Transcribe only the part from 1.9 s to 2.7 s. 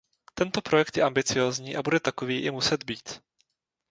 takový i